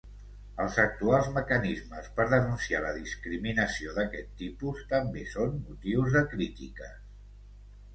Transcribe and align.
Els 0.63 0.77
actuals 0.83 1.29
mecanismes 1.35 2.09
per 2.17 2.25
denunciar 2.33 2.81
la 2.87 2.95
discriminació 2.97 3.95
d’aquest 4.01 4.35
tipus, 4.43 4.83
també 4.99 5.31
són 5.39 5.59
motius 5.71 6.15
de 6.21 6.29
crítiques. 6.37 7.03